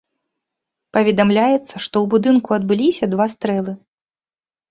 [0.95, 3.73] Паведамляецца, што ў будынку адбыліся два стрэлы.